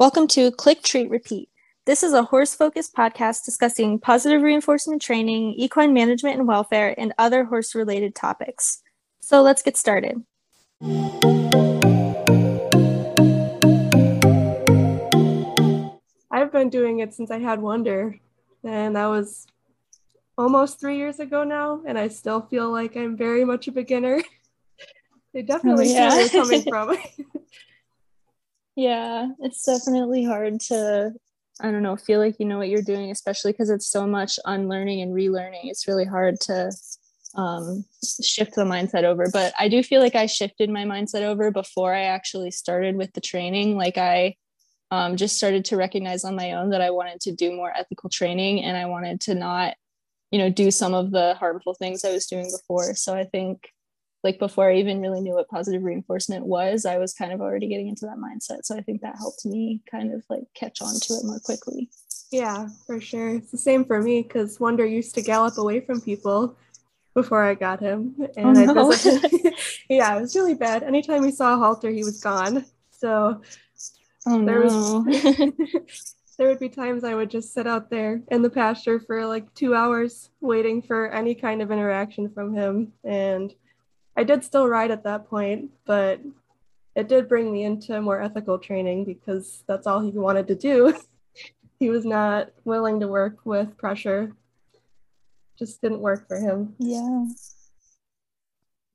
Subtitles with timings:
[0.00, 1.48] Welcome to Click Treat Repeat.
[1.84, 7.12] This is a horse focused podcast discussing positive reinforcement training, equine management and welfare, and
[7.18, 8.80] other horse related topics.
[9.18, 10.22] So let's get started.
[16.30, 18.20] I've been doing it since I had Wonder,
[18.62, 19.48] and that was
[20.36, 24.22] almost three years ago now, and I still feel like I'm very much a beginner.
[25.34, 26.10] they definitely oh, yeah.
[26.10, 26.96] see where you're coming from.
[28.78, 31.10] Yeah, it's definitely hard to,
[31.60, 34.38] I don't know, feel like you know what you're doing, especially because it's so much
[34.44, 35.62] unlearning and relearning.
[35.64, 36.70] It's really hard to
[37.34, 37.84] um,
[38.22, 39.26] shift the mindset over.
[39.32, 43.12] But I do feel like I shifted my mindset over before I actually started with
[43.14, 43.76] the training.
[43.76, 44.36] Like I
[44.92, 48.10] um, just started to recognize on my own that I wanted to do more ethical
[48.10, 49.74] training and I wanted to not,
[50.30, 52.94] you know, do some of the harmful things I was doing before.
[52.94, 53.72] So I think
[54.24, 57.68] like before I even really knew what positive reinforcement was, I was kind of already
[57.68, 58.64] getting into that mindset.
[58.64, 61.88] So I think that helped me kind of like catch on to it more quickly.
[62.30, 63.36] Yeah, for sure.
[63.36, 66.56] It's the same for me because Wonder used to gallop away from people
[67.14, 68.14] before I got him.
[68.20, 68.92] Oh, and oh, no.
[68.92, 69.52] I
[69.88, 70.82] yeah, it was really bad.
[70.82, 72.64] Anytime he saw a halter, he was gone.
[72.90, 73.42] So
[74.26, 75.04] oh, there no.
[75.06, 79.26] was there would be times I would just sit out there in the pasture for
[79.26, 82.92] like two hours waiting for any kind of interaction from him.
[83.04, 83.54] And
[84.18, 86.20] I did still ride at that point, but
[86.96, 90.92] it did bring me into more ethical training because that's all he wanted to do.
[91.78, 94.32] he was not willing to work with pressure.
[95.56, 96.74] Just didn't work for him.
[96.80, 97.26] Yeah.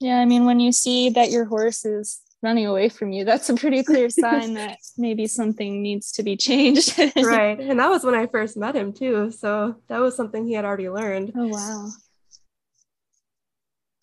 [0.02, 3.50] Yeah, I mean, when you see that your horse is running away from you, that's
[3.50, 7.00] a pretty clear sign that maybe something needs to be changed.
[7.16, 7.58] right.
[7.62, 9.32] And that was when I first met him, too.
[9.32, 11.32] So that was something he had already learned.
[11.34, 11.92] Oh, wow.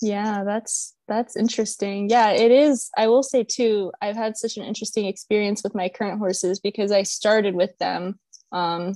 [0.01, 2.09] Yeah, that's that's interesting.
[2.09, 2.91] Yeah, it is.
[2.97, 6.91] I will say too, I've had such an interesting experience with my current horses because
[6.91, 8.19] I started with them
[8.53, 8.95] um,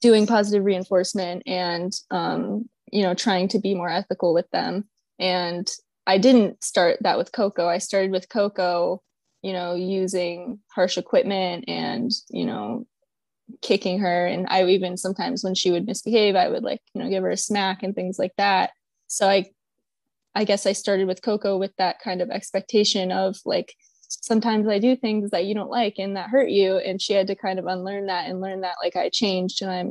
[0.00, 4.88] doing positive reinforcement and um, you know trying to be more ethical with them.
[5.20, 5.70] And
[6.08, 7.68] I didn't start that with Coco.
[7.68, 9.02] I started with Coco,
[9.42, 12.84] you know, using harsh equipment and you know
[13.62, 17.08] kicking her and i even sometimes when she would misbehave i would like you know
[17.08, 18.72] give her a smack and things like that
[19.06, 19.44] so i
[20.36, 23.74] I guess I started with Coco with that kind of expectation of like
[24.08, 26.76] sometimes I do things that you don't like and that hurt you.
[26.76, 29.70] And she had to kind of unlearn that and learn that like I changed and
[29.70, 29.88] I'm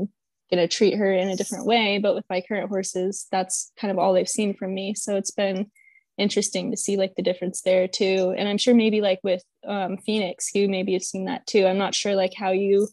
[0.52, 1.98] going to treat her in a different way.
[1.98, 4.94] But with my current horses, that's kind of all they've seen from me.
[4.94, 5.72] So it's been
[6.20, 8.36] interesting to see like the difference there too.
[8.38, 11.66] And I'm sure maybe like with um, Phoenix, you maybe have seen that too.
[11.66, 12.88] I'm not sure like how you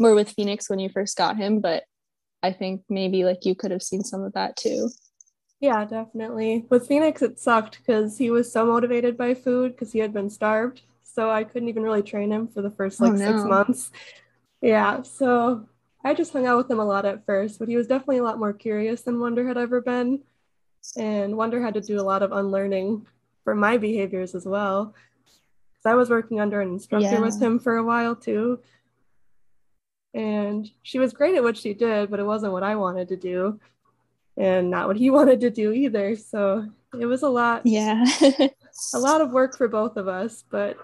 [0.00, 1.84] were with Phoenix when you first got him, but
[2.42, 4.90] I think maybe like you could have seen some of that too.
[5.60, 6.64] Yeah, definitely.
[6.70, 10.30] With Phoenix, it sucked because he was so motivated by food because he had been
[10.30, 10.80] starved.
[11.02, 13.26] So I couldn't even really train him for the first oh, like oh, no.
[13.26, 13.90] six months.
[14.62, 15.68] Yeah, so
[16.02, 18.22] I just hung out with him a lot at first, but he was definitely a
[18.22, 20.20] lot more curious than Wonder had ever been.
[20.96, 23.06] And Wonder had to do a lot of unlearning
[23.44, 24.94] for my behaviors as well.
[25.24, 27.20] Because I was working under an instructor yeah.
[27.20, 28.60] with him for a while too.
[30.14, 33.16] And she was great at what she did, but it wasn't what I wanted to
[33.16, 33.60] do
[34.36, 36.16] and not what he wanted to do either.
[36.16, 36.68] So
[36.98, 37.62] it was a lot.
[37.64, 38.04] Yeah.
[38.94, 40.44] a lot of work for both of us.
[40.50, 40.76] But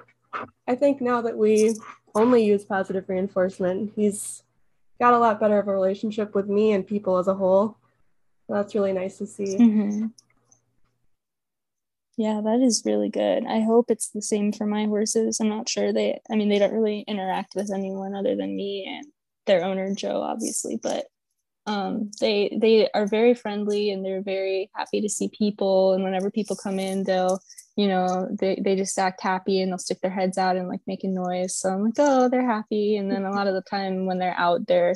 [0.67, 1.75] I think now that we
[2.15, 4.43] only use positive reinforcement, he's
[5.01, 7.77] got a lot better of a relationship with me and people as a whole.
[8.49, 9.57] that's really nice to see.
[9.57, 10.07] Mm-hmm.
[12.19, 13.45] Yeah, that is really good.
[13.45, 15.39] I hope it's the same for my horses.
[15.39, 18.87] I'm not sure they, I mean, they don't really interact with anyone other than me
[18.89, 19.07] and
[19.45, 21.07] their owner, Joe, obviously, but
[21.67, 25.93] um, they they are very friendly and they're very happy to see people.
[25.93, 27.41] And whenever people come in they'll
[27.77, 30.81] you know they, they just act happy and they'll stick their heads out and like
[30.87, 31.57] make a noise.
[31.57, 32.97] So i'm like oh they're happy.
[32.97, 34.95] And then a lot of the time when they're out they're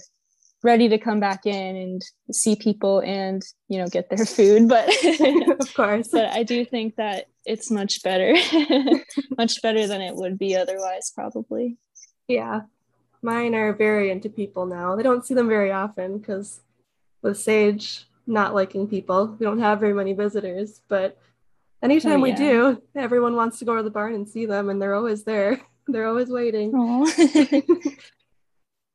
[0.62, 4.69] ready to come back in and see people and you know get their food.
[4.69, 4.88] But
[5.60, 6.09] of course.
[6.12, 8.34] but i do think that it's much better
[9.38, 11.78] much better than it would be otherwise probably.
[12.28, 12.60] Yeah.
[13.22, 14.97] Mine are very into people now.
[14.97, 16.60] They don't see them very often because
[17.22, 20.80] with Sage not liking people, we don't have very many visitors.
[20.88, 21.18] But
[21.82, 22.32] anytime oh, yeah.
[22.34, 25.24] we do, everyone wants to go to the barn and see them, and they're always
[25.24, 25.60] there.
[25.88, 26.72] They're always waiting.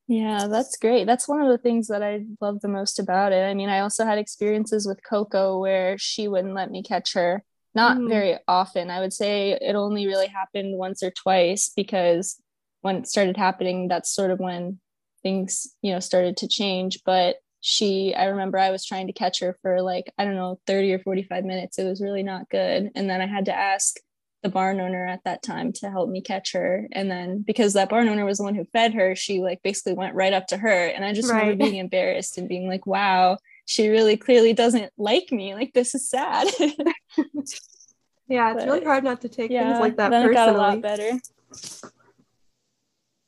[0.07, 1.05] yeah, that's great.
[1.05, 3.43] That's one of the things that I love the most about it.
[3.43, 7.43] I mean, I also had experiences with Coco where she wouldn't let me catch her.
[7.73, 8.07] Not mm.
[8.07, 8.89] very often.
[8.89, 12.41] I would say it only really happened once or twice because
[12.79, 14.79] when it started happening, that's sort of when
[15.21, 16.99] things, you know, started to change.
[17.03, 17.37] But
[17.67, 20.93] she, I remember I was trying to catch her for like, I don't know, 30
[20.93, 21.79] or 45 minutes.
[21.79, 22.91] It was really not good.
[22.93, 23.97] And then I had to ask
[24.43, 26.87] the barn owner at that time to help me catch her.
[26.91, 29.93] And then because that barn owner was the one who fed her, she like basically
[29.93, 30.85] went right up to her.
[30.85, 31.39] And I just right.
[31.39, 35.55] remember being embarrassed and being like, wow, she really clearly doesn't like me.
[35.55, 36.45] Like this is sad.
[36.59, 36.69] yeah,
[37.17, 40.31] it's but, really hard not to take yeah, things like that then personally.
[40.31, 41.19] It got a lot better.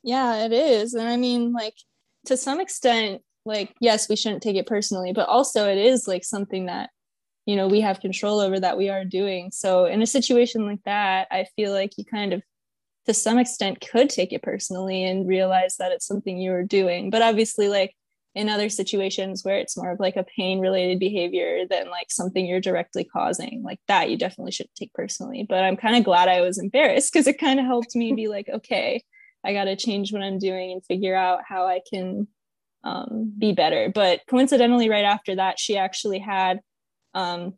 [0.04, 0.94] Yeah, it is.
[0.94, 1.74] And I mean, like
[2.28, 6.23] to some extent, like, yes, we shouldn't take it personally, but also it is like
[6.23, 6.89] something that
[7.47, 9.49] you know we have control over that we are doing.
[9.51, 12.44] So in a situation like that i feel like you kind of
[13.07, 17.09] to some extent could take it personally and realize that it's something you were doing.
[17.09, 17.95] But obviously like
[18.35, 22.45] in other situations where it's more of like a pain related behavior than like something
[22.45, 25.45] you're directly causing like that you definitely should take personally.
[25.47, 28.27] But i'm kind of glad i was embarrassed because it kind of helped me be
[28.27, 29.01] like okay
[29.44, 32.27] i got to change what i'm doing and figure out how i can
[32.83, 33.91] um, be better.
[33.94, 36.62] But coincidentally right after that she actually had
[37.13, 37.53] um,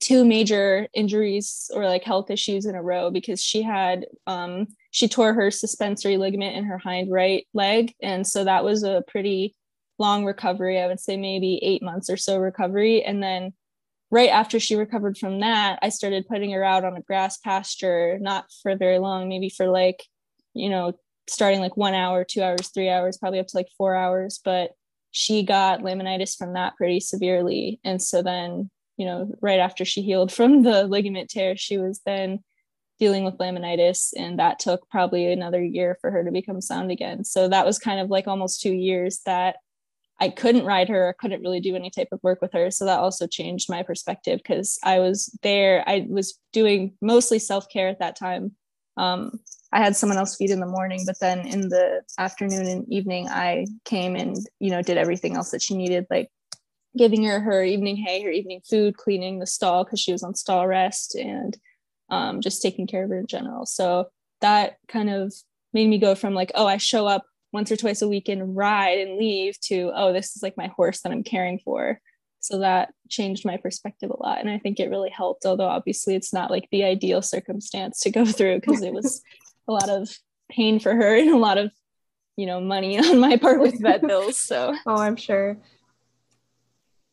[0.00, 5.08] two major injuries or like health issues in a row because she had um, she
[5.08, 7.94] tore her suspensory ligament in her hind right leg.
[8.02, 9.54] And so that was a pretty
[9.98, 13.04] long recovery i would say maybe eight months or so recovery.
[13.04, 13.52] And then
[14.10, 18.18] right after she recovered from that i started putting her out on a grass pasture
[18.20, 20.04] not for very long maybe for like
[20.54, 20.92] you know
[21.28, 24.72] starting like one hour two hours three hours probably up to like four hours but
[25.10, 30.02] she got laminitis from that pretty severely and so then you know, right after she
[30.02, 32.40] healed from the ligament tear, she was then
[32.98, 37.24] dealing with laminitis, and that took probably another year for her to become sound again.
[37.24, 39.56] So that was kind of like almost two years that
[40.20, 42.70] I couldn't ride her, I couldn't really do any type of work with her.
[42.70, 47.68] So that also changed my perspective because I was there, I was doing mostly self
[47.68, 48.52] care at that time.
[48.96, 49.40] Um,
[49.72, 53.28] I had someone else feed in the morning, but then in the afternoon and evening,
[53.28, 56.30] I came and you know did everything else that she needed, like
[56.96, 60.34] giving her her evening hay, her evening food, cleaning the stall because she was on
[60.34, 61.56] stall rest, and
[62.10, 63.64] um, just taking care of her in general.
[63.64, 64.08] So
[64.42, 65.32] that kind of
[65.72, 68.56] made me go from like, oh, I show up once or twice a week and
[68.56, 72.00] ride and leave to, oh, this is like my horse that I'm caring for.
[72.40, 74.40] So that changed my perspective a lot.
[74.40, 78.10] And I think it really helped, although obviously it's not like the ideal circumstance to
[78.10, 79.22] go through because it was
[79.68, 80.10] a lot of
[80.50, 81.72] pain for her and a lot of,
[82.36, 84.38] you know, money on my part with vet bills.
[84.38, 85.58] So, oh, I'm sure.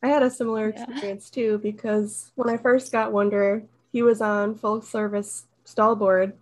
[0.02, 1.42] I had a similar experience yeah.
[1.42, 6.32] too because when I first got Wonder, he was on full service stall board.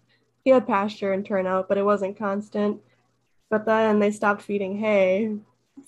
[0.44, 2.81] He had pasture and turnout, but it wasn't constant.
[3.50, 5.37] But then they stopped feeding hay.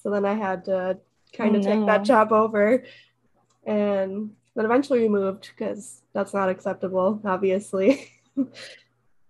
[0.02, 0.98] So then I had to
[1.32, 2.82] kind of oh, take that job over.
[3.64, 8.10] And then eventually we moved because that's not acceptable, obviously.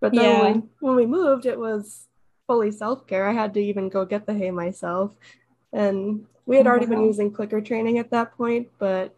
[0.01, 0.41] But then yeah.
[0.41, 2.07] when, we, when we moved, it was
[2.47, 3.29] fully self care.
[3.29, 5.13] I had to even go get the hay myself.
[5.71, 9.15] And we had already been using clicker training at that point, but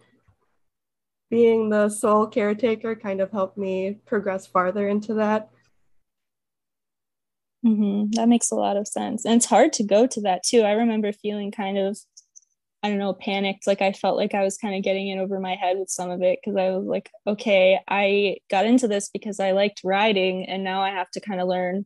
[1.32, 5.50] being the sole caretaker kind of helped me progress farther into that.
[7.66, 8.12] Mm-hmm.
[8.12, 9.26] That makes a lot of sense.
[9.26, 10.62] And it's hard to go to that too.
[10.62, 11.98] I remember feeling kind of,
[12.84, 13.66] I don't know, panicked.
[13.66, 16.12] Like I felt like I was kind of getting in over my head with some
[16.12, 20.46] of it because I was like, okay, I got into this because I liked riding
[20.46, 21.86] and now I have to kind of learn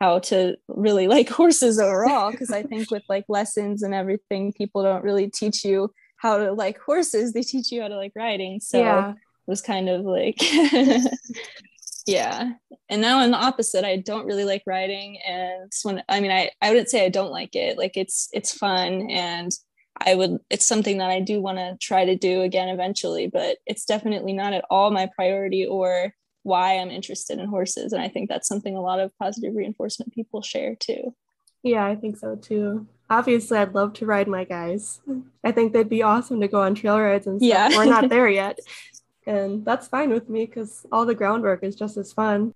[0.00, 4.82] how to really like horses overall because i think with like lessons and everything people
[4.82, 8.60] don't really teach you how to like horses they teach you how to like riding
[8.60, 9.10] so yeah.
[9.10, 9.16] it
[9.46, 10.36] was kind of like
[12.06, 12.50] yeah
[12.90, 16.50] and now i'm the opposite i don't really like riding and when i mean i
[16.60, 19.52] i wouldn't say i don't like it like it's it's fun and
[20.00, 23.58] i would it's something that i do want to try to do again eventually but
[23.66, 26.12] it's definitely not at all my priority or
[26.44, 27.92] why I'm interested in horses.
[27.92, 31.14] And I think that's something a lot of positive reinforcement people share too.
[31.62, 32.86] Yeah, I think so too.
[33.10, 35.00] Obviously, I'd love to ride my guys.
[35.42, 37.48] I think they'd be awesome to go on trail rides and stuff.
[37.48, 37.76] Yeah.
[37.76, 38.58] We're not there yet.
[39.26, 42.54] And that's fine with me because all the groundwork is just as fun.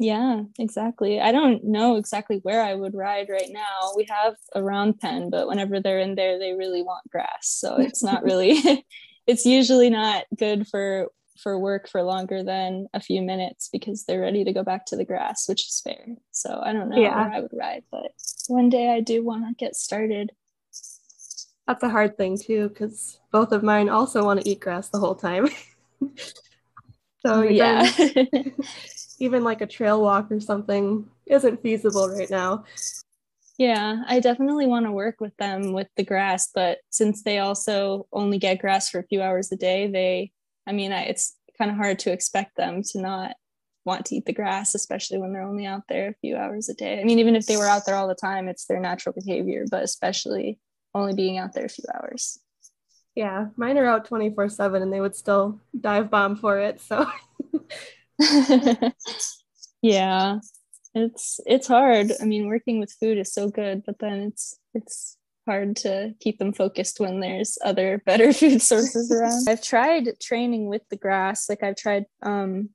[0.00, 1.20] Yeah, exactly.
[1.20, 3.92] I don't know exactly where I would ride right now.
[3.94, 7.48] We have a round pen, but whenever they're in there, they really want grass.
[7.48, 8.86] So it's not really,
[9.26, 11.08] it's usually not good for
[11.42, 14.96] for work for longer than a few minutes because they're ready to go back to
[14.96, 16.06] the grass, which is fair.
[16.32, 17.16] So I don't know yeah.
[17.16, 18.12] where I would ride, but
[18.48, 20.32] one day I do want to get started.
[21.66, 24.98] That's a hard thing too, because both of mine also want to eat grass the
[24.98, 25.48] whole time.
[27.26, 27.90] so yeah,
[29.20, 32.64] even like a trail walk or something isn't feasible right now.
[33.58, 38.06] Yeah, I definitely want to work with them with the grass, but since they also
[38.12, 40.32] only get grass for a few hours a day, they
[40.66, 43.36] I mean, I, it's kind of hard to expect them to not
[43.84, 46.74] want to eat the grass, especially when they're only out there a few hours a
[46.74, 47.00] day.
[47.00, 49.64] I mean, even if they were out there all the time, it's their natural behavior,
[49.70, 50.58] but especially
[50.94, 52.38] only being out there a few hours.
[53.14, 56.80] Yeah, mine are out 24 7 and they would still dive bomb for it.
[56.80, 57.06] So
[59.82, 60.38] yeah.
[60.94, 62.12] It's it's hard.
[62.20, 66.38] I mean working with food is so good but then it's it's hard to keep
[66.38, 69.48] them focused when there's other better food sources around.
[69.48, 71.48] I've tried training with the grass.
[71.48, 72.70] Like i've tried um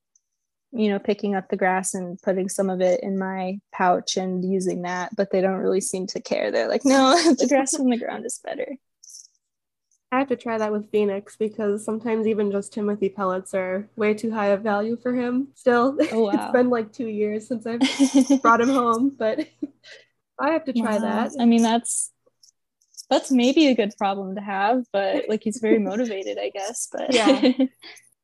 [0.72, 4.44] you know picking up the grass and putting some of it in my pouch and
[4.44, 6.52] using that but they don't really seem to care.
[6.52, 8.78] They're like no the grass from the ground is better
[10.16, 14.14] I have to try that with Phoenix because sometimes even just Timothy pellets are way
[14.14, 15.50] too high of value for him.
[15.56, 16.32] Still, oh, wow.
[16.34, 17.82] it's been like two years since I've
[18.42, 19.46] brought him home, but
[20.40, 21.00] I have to try wow.
[21.00, 21.32] that.
[21.38, 22.14] I mean, that's
[23.10, 26.88] that's maybe a good problem to have, but like he's very motivated, I guess.
[26.90, 27.52] But yeah,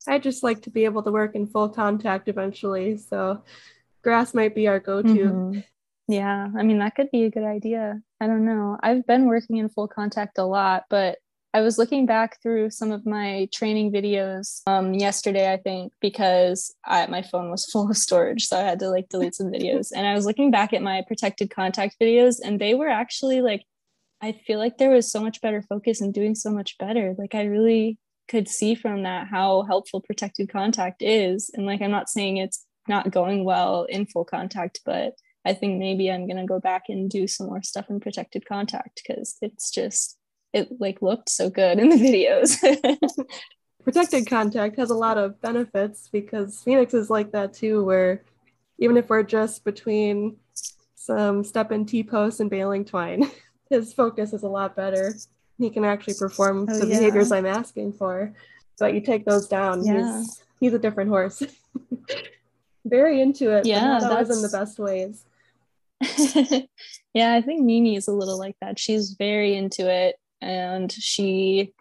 [0.08, 2.96] I just like to be able to work in full contact eventually.
[3.00, 3.44] So
[4.02, 5.10] grass might be our go-to.
[5.10, 5.60] Mm-hmm.
[6.08, 8.02] Yeah, I mean that could be a good idea.
[8.22, 8.78] I don't know.
[8.82, 11.18] I've been working in full contact a lot, but
[11.54, 16.74] I was looking back through some of my training videos um, yesterday, I think, because
[16.86, 18.46] I, my phone was full of storage.
[18.48, 19.92] So I had to like delete some videos.
[19.94, 23.66] And I was looking back at my protected contact videos, and they were actually like,
[24.22, 27.16] I feel like there was so much better focus and doing so much better.
[27.18, 27.98] Like I really
[28.30, 31.52] could see from that how helpful protected contact is.
[31.54, 35.80] And like, I'm not saying it's not going well in full contact, but I think
[35.80, 39.38] maybe I'm going to go back and do some more stuff in protected contact because
[39.42, 40.18] it's just
[40.54, 42.58] it like looked so good in the videos.
[43.84, 48.24] Protected contact has a lot of benefits because Phoenix is like that too, where
[48.78, 50.38] even if we're just between
[50.96, 53.30] some step in T posts and baling twine,
[53.70, 55.16] his focus is a lot better.
[55.58, 57.00] He can actually perform oh, the yeah.
[57.00, 58.34] behaviors I'm asking for.
[58.78, 60.20] But you take those down, yeah.
[60.20, 61.44] he's he's a different horse.
[62.86, 65.24] Very into it, yeah, but not always in the best ways.
[67.14, 68.80] yeah, I think Mimi is a little like that.
[68.80, 71.74] She's very into it and she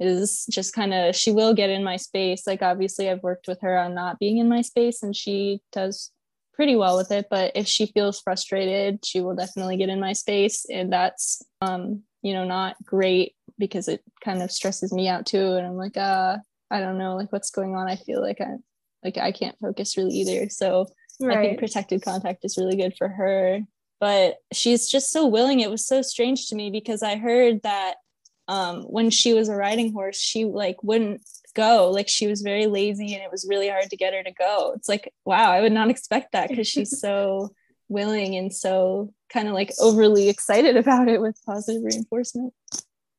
[0.00, 2.46] is just kind of she will get in my space.
[2.46, 6.10] Like obviously i've worked with her on not being in my space and she does
[6.54, 7.26] pretty well with it.
[7.30, 10.66] But if she feels frustrated she will definitely get in my space.
[10.70, 15.54] And that's um you know not great because it kind of stresses me out too.
[15.54, 16.38] And i'm like uh
[16.70, 17.88] i don't know like what's going on?
[17.88, 18.56] I feel like i
[19.02, 20.48] like i can't focus really either.
[20.48, 20.86] So
[21.20, 21.38] right.
[21.38, 23.60] i think protected contact is really good for her
[24.00, 25.60] but she's just so willing.
[25.60, 27.96] It was so strange to me because i heard that
[28.46, 31.22] um, when she was a riding horse she like wouldn't
[31.54, 31.90] go.
[31.90, 34.72] Like she was very lazy and it was really hard to get her to go.
[34.76, 37.50] It's like wow i would not expect that because she's so
[37.88, 42.54] willing and so kind of like overly excited about it with positive reinforcement.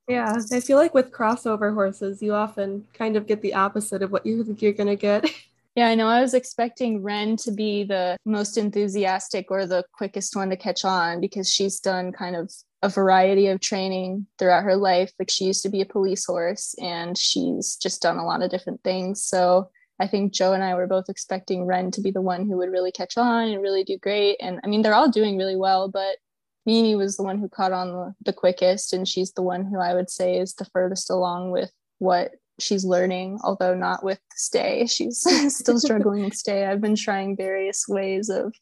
[0.07, 4.11] Yeah i feel like with crossover horses you often kind of get the opposite of
[4.11, 5.29] what you think you're going to get
[5.79, 6.09] Yeah, I know.
[6.09, 10.83] I was expecting Ren to be the most enthusiastic or the quickest one to catch
[10.83, 15.13] on because she's done kind of a variety of training throughout her life.
[15.17, 18.51] Like she used to be a police horse and she's just done a lot of
[18.51, 19.23] different things.
[19.23, 19.69] So
[20.01, 22.71] I think Joe and I were both expecting Ren to be the one who would
[22.71, 24.35] really catch on and really do great.
[24.41, 26.17] And I mean, they're all doing really well, but
[26.65, 28.91] Mimi was the one who caught on the, the quickest.
[28.91, 32.85] And she's the one who I would say is the furthest along with what she's
[32.85, 34.85] learning, although not with stay.
[34.89, 35.21] She's
[35.55, 36.65] still struggling with stay.
[36.65, 38.53] I've been trying various ways of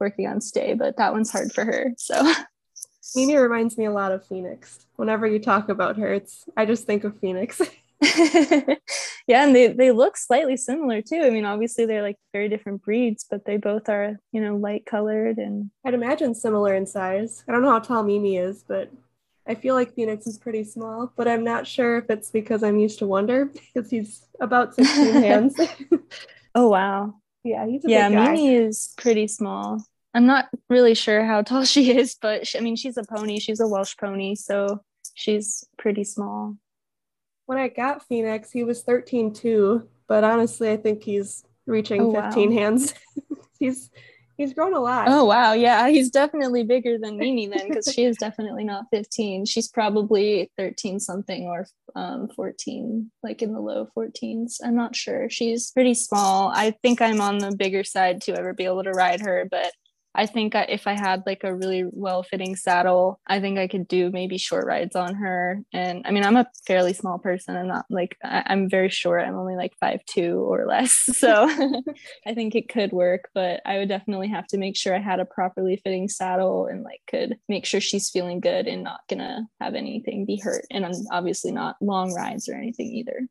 [0.00, 1.92] working on stay, but that one's hard for her.
[1.96, 2.32] So
[3.14, 4.86] Mimi reminds me a lot of Phoenix.
[4.96, 7.60] Whenever you talk about her, it's I just think of Phoenix.
[9.26, 11.22] yeah, and they, they look slightly similar too.
[11.22, 14.84] I mean, obviously they're like very different breeds, but they both are, you know, light
[14.84, 17.44] colored and I'd imagine similar in size.
[17.48, 18.90] I don't know how tall Mimi is, but
[19.46, 22.78] I feel like Phoenix is pretty small, but I'm not sure if it's because I'm
[22.78, 25.60] used to Wonder because he's about 16 hands.
[26.54, 27.14] oh wow.
[27.42, 28.08] Yeah, he's yeah.
[28.08, 29.84] Mimi is pretty small.
[30.14, 33.38] I'm not really sure how tall she is, but she, I mean, she's a pony.
[33.38, 34.80] She's a Welsh pony, so
[35.14, 36.56] she's pretty small.
[37.46, 42.22] When I got Phoenix, he was 13 too, but honestly, I think he's reaching oh,
[42.22, 42.60] 15 wow.
[42.60, 42.94] hands.
[43.58, 43.90] he's
[44.36, 45.06] He's grown a lot.
[45.08, 49.44] Oh wow, yeah, he's definitely bigger than Mimi then, because she is definitely not 15.
[49.44, 54.56] She's probably 13 something or um, 14, like in the low 14s.
[54.64, 55.30] I'm not sure.
[55.30, 56.50] She's pretty small.
[56.52, 59.72] I think I'm on the bigger side to ever be able to ride her, but
[60.14, 63.88] I think if I had like a really well fitting saddle, I think I could
[63.88, 65.60] do maybe short rides on her.
[65.72, 67.56] And I mean, I'm a fairly small person.
[67.56, 69.22] I'm not like, I- am very short.
[69.26, 71.10] I'm only like five two or less.
[71.24, 71.48] So
[72.26, 75.20] I think it could work, but I would definitely have to make sure I had
[75.20, 79.48] a properly fitting saddle and like could make sure she's feeling good and not gonna
[79.60, 80.66] have anything be hurt.
[80.70, 83.26] And I'm obviously not long rides or anything either.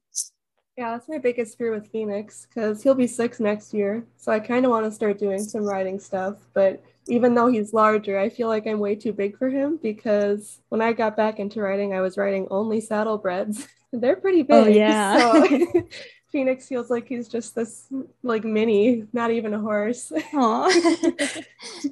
[0.78, 4.06] Yeah, that's my biggest fear with Phoenix because he'll be six next year.
[4.18, 6.38] So I kind of want to start doing some riding stuff.
[6.54, 10.62] But even though he's larger, I feel like I'm way too big for him because
[10.70, 13.68] when I got back into riding, I was riding only saddlebreds.
[13.94, 14.76] They're pretty oh, big.
[14.76, 15.44] Oh, yeah.
[15.74, 15.88] So
[16.32, 17.88] Phoenix feels like he's just this
[18.24, 20.12] like mini, not even a horse.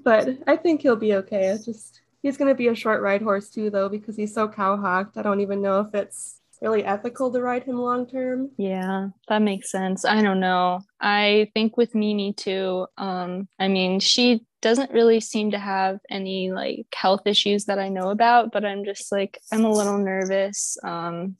[0.03, 1.49] but I think he'll be okay.
[1.49, 5.15] It's just he's gonna be a short ride horse too, though, because he's so cowhocked.
[5.15, 8.51] I don't even know if it's really ethical to ride him long term.
[8.57, 10.05] Yeah, that makes sense.
[10.05, 10.81] I don't know.
[10.99, 16.51] I think with Mimi too, um, I mean, she doesn't really seem to have any
[16.51, 20.77] like health issues that I know about, but I'm just like, I'm a little nervous.
[20.83, 21.35] Um,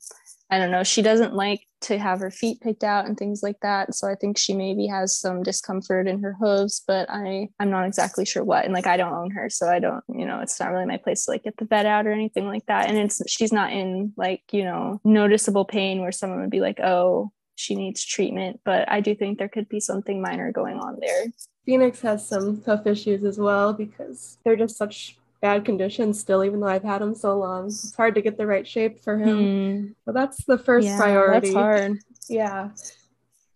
[0.50, 0.82] I don't know.
[0.82, 3.94] She doesn't like to have her feet picked out and things like that.
[3.94, 7.86] So I think she maybe has some discomfort in her hooves, but I I'm not
[7.86, 8.64] exactly sure what.
[8.64, 10.96] And like I don't own her, so I don't, you know, it's not really my
[10.96, 12.88] place to like get the vet out or anything like that.
[12.88, 16.80] And it's she's not in like, you know, noticeable pain where someone would be like,
[16.80, 20.98] "Oh, she needs treatment." But I do think there could be something minor going on
[21.00, 21.26] there.
[21.64, 26.60] Phoenix has some tough issues as well because they're just such bad condition still, even
[26.60, 27.66] though I've had him so long.
[27.66, 29.38] It's hard to get the right shape for him.
[29.38, 29.94] Mm.
[30.06, 31.48] But that's the first yeah, priority.
[31.48, 31.98] That's hard.
[32.28, 32.70] Yeah.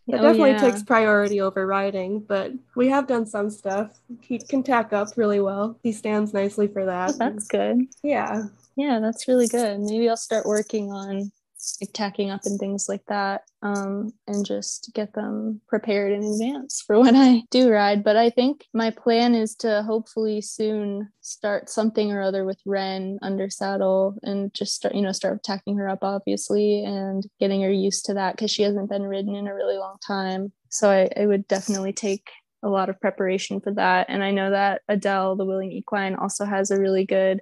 [0.09, 0.61] It oh, definitely yeah.
[0.61, 3.99] takes priority over riding, but we have done some stuff.
[4.21, 5.79] He can tack up really well.
[5.83, 7.13] He stands nicely for that.
[7.13, 7.87] Oh, that's good.
[8.03, 8.45] Yeah.
[8.77, 9.81] Yeah, that's really good.
[9.81, 11.33] Maybe I'll start working on
[11.81, 16.83] like tacking up and things like that um, and just get them prepared in advance
[16.87, 18.05] for when I do ride.
[18.05, 23.19] But I think my plan is to hopefully soon start something or other with Ren
[23.23, 27.71] under saddle and just start, you know, start tacking her up, obviously, and getting her
[27.71, 30.53] used to that because she hasn't been ridden in a really long time.
[30.69, 32.29] So I, I would definitely take
[32.63, 34.07] a lot of preparation for that.
[34.09, 37.41] And I know that Adele, the willing equine, also has a really good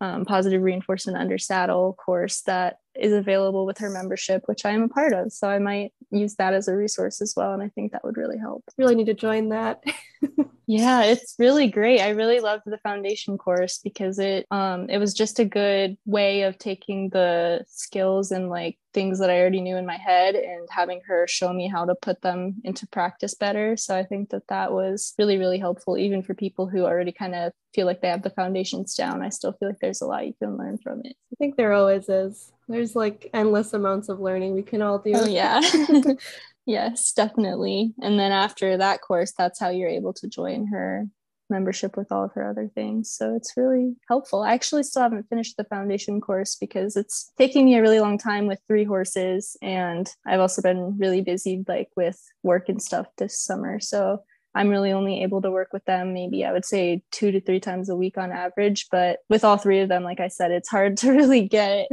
[0.00, 4.82] um, positive reinforcement under saddle course that is available with her membership, which I am
[4.82, 5.32] a part of.
[5.32, 7.52] So I might use that as a resource as well.
[7.52, 8.64] And I think that would really help.
[8.76, 9.82] Really need to join that.
[10.66, 12.00] yeah, it's really great.
[12.00, 16.42] I really loved the foundation course because it um it was just a good way
[16.42, 20.68] of taking the skills and like things that I already knew in my head and
[20.70, 23.76] having her show me how to put them into practice better.
[23.76, 27.34] So I think that that was really, really helpful, even for people who already kind
[27.34, 29.22] of feel like they have the foundations down.
[29.22, 31.16] I still feel like there's a lot you can learn from it.
[31.32, 32.52] I think there always is.
[32.68, 35.12] There's like endless amounts of learning we can all do.
[35.14, 35.60] Oh, yeah.
[36.66, 37.94] yes, definitely.
[38.00, 41.06] And then after that course, that's how you're able to join her
[41.52, 43.10] membership with all of her other things.
[43.10, 44.42] So it's really helpful.
[44.42, 48.18] I actually still haven't finished the foundation course because it's taking me a really long
[48.18, 49.56] time with three horses.
[49.62, 53.78] And I've also been really busy like with work and stuff this summer.
[53.78, 54.22] So
[54.54, 57.60] I'm really only able to work with them maybe I would say two to three
[57.60, 58.88] times a week on average.
[58.90, 61.88] But with all three of them, like I said, it's hard to really get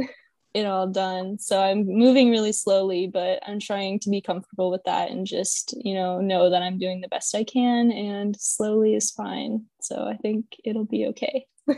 [0.52, 1.38] it all done.
[1.38, 5.74] So I'm moving really slowly, but I'm trying to be comfortable with that and just,
[5.84, 9.66] you know, know that I'm doing the best I can and slowly is fine.
[9.80, 11.46] So I think it'll be okay.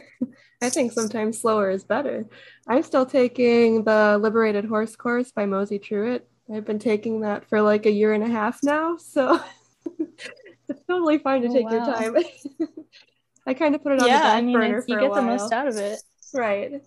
[0.62, 2.26] I think sometimes slower is better.
[2.68, 6.22] I'm still taking the Liberated Horse course by Mosey Truitt.
[6.52, 8.96] I've been taking that for like a year and a half now.
[8.96, 9.40] So
[9.98, 11.72] it's totally fine to oh, take wow.
[11.72, 12.24] your time.
[13.46, 15.14] I kind of put it on yeah, the back I mean, burner for you get
[15.14, 16.00] the most out of it.
[16.32, 16.80] Right.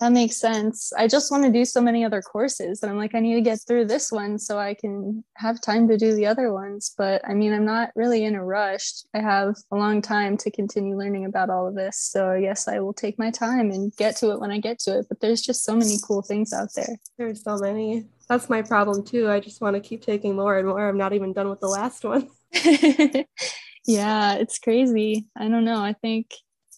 [0.00, 0.92] That makes sense.
[0.98, 2.82] I just want to do so many other courses.
[2.82, 5.86] And I'm like, I need to get through this one so I can have time
[5.88, 6.92] to do the other ones.
[6.98, 8.90] But I mean, I'm not really in a rush.
[9.14, 11.96] I have a long time to continue learning about all of this.
[11.98, 14.80] So I guess I will take my time and get to it when I get
[14.80, 15.06] to it.
[15.08, 16.96] But there's just so many cool things out there.
[17.16, 18.04] There's so many.
[18.28, 19.30] That's my problem too.
[19.30, 20.88] I just want to keep taking more and more.
[20.88, 22.28] I'm not even done with the last one.
[23.86, 25.26] yeah, it's crazy.
[25.36, 25.80] I don't know.
[25.80, 26.34] I think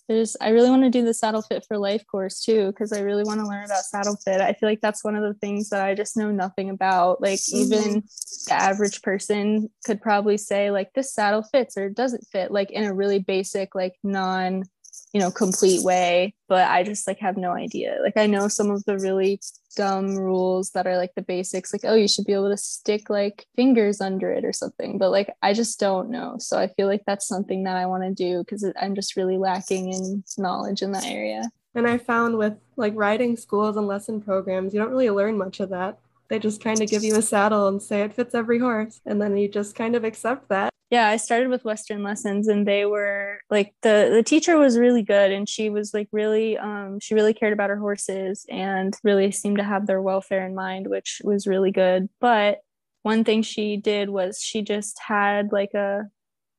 [0.09, 3.01] there's I really want to do the saddle fit for life course too because I
[3.01, 4.41] really want to learn about saddle fit.
[4.41, 7.21] I feel like that's one of the things that I just know nothing about.
[7.21, 7.57] Like mm-hmm.
[7.57, 8.03] even
[8.47, 12.85] the average person could probably say like this saddle fits or doesn't fit like in
[12.85, 14.65] a really basic like non
[15.13, 17.99] you know complete way but i just like have no idea.
[18.03, 19.41] Like i know some of the really
[19.77, 23.11] dumb rules that are like the basics like oh you should be able to stick
[23.11, 26.37] like fingers under it or something but like i just don't know.
[26.39, 29.39] So i feel like that's something that i want to do because i'm just really
[29.39, 31.51] lacking in knowledge in that area.
[31.75, 35.61] And i found with like riding schools and lesson programs you don't really learn much
[35.61, 35.99] of that.
[36.29, 39.23] They just kind of give you a saddle and say it fits every horse and
[39.23, 42.85] then you just kind of accept that yeah i started with western lessons and they
[42.85, 47.15] were like the the teacher was really good and she was like really um she
[47.15, 51.21] really cared about her horses and really seemed to have their welfare in mind which
[51.25, 52.09] was really good.
[52.21, 52.59] But
[53.03, 56.05] one thing she did was she just had like a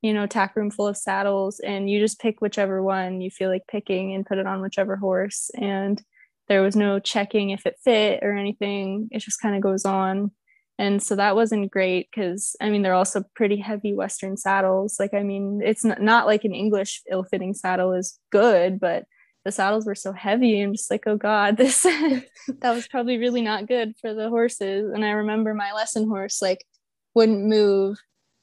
[0.02, 3.50] you know tack room full of saddles and you just pick whichever one you feel
[3.50, 6.02] like picking and put it on whichever horse and
[6.48, 9.10] there was no checking if it fit or anything.
[9.12, 10.32] It just kind of goes on
[10.78, 14.98] and so that wasn't great because i mean they're also pretty heavy western saddles.
[15.00, 19.06] Like i mean it's not, not like an english ill-fitting saddle is good but
[19.46, 23.42] the saddles were so heavy i'm just like oh god this that was probably really
[23.42, 24.92] not good for the horses.
[24.94, 26.66] And i remember my lesson horse like
[27.13, 27.98] wouldn't move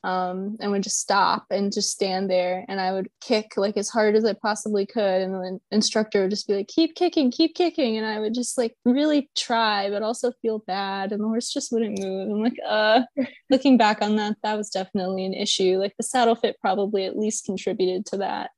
[0.05, 2.65] um, and would just stop and just stand there.
[2.69, 5.23] And I would kick like as hard as I possibly could.
[5.23, 7.97] And the instructor would just be like, keep kicking, keep kicking.
[7.97, 11.11] And I would just like really try, but also feel bad.
[11.11, 12.31] And the horse just wouldn't move.
[12.31, 13.01] I'm like, uh,
[13.51, 15.79] looking back on that, that was definitely an issue.
[15.79, 18.51] Like the saddle fit probably at least contributed to that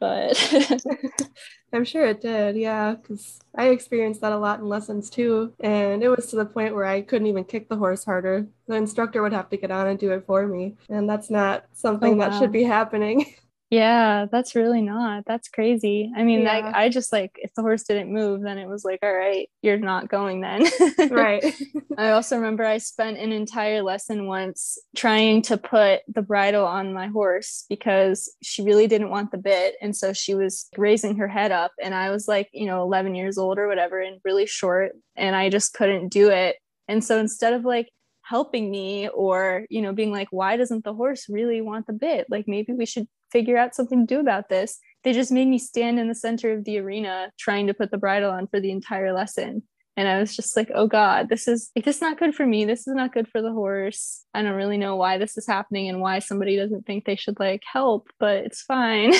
[0.00, 0.36] but
[1.72, 2.56] I'm sure it did.
[2.56, 5.52] Yeah, because I experienced that a lot in lessons too.
[5.60, 8.46] And it was to the point where I couldn't even kick the horse harder.
[8.66, 10.76] The instructor would have to get on and do it for me.
[10.88, 12.30] And that's not oh, something oh, wow.
[12.30, 13.34] that should be happening.
[13.70, 15.24] Yeah, that's really not.
[15.26, 16.10] That's crazy.
[16.16, 16.72] I mean, yeah.
[16.74, 19.50] I, I just like if the horse didn't move, then it was like, all right,
[19.60, 20.64] you're not going then.
[21.10, 21.44] right.
[21.98, 26.94] I also remember I spent an entire lesson once trying to put the bridle on
[26.94, 29.74] my horse because she really didn't want the bit.
[29.82, 31.72] And so she was raising her head up.
[31.82, 34.92] And I was like, you know, 11 years old or whatever, and really short.
[35.14, 36.56] And I just couldn't do it.
[36.88, 37.90] And so instead of like
[38.22, 42.26] helping me or you know being like why doesn't the horse really want the bit
[42.28, 44.78] like maybe we should figure out something to do about this.
[45.04, 47.98] They just made me stand in the center of the arena trying to put the
[47.98, 49.62] bridle on for the entire lesson.
[49.96, 52.46] And I was just like, oh God, this is like, this is not good for
[52.46, 52.64] me.
[52.64, 54.24] This is not good for the horse.
[54.32, 57.40] I don't really know why this is happening and why somebody doesn't think they should
[57.40, 59.12] like help, but it's fine.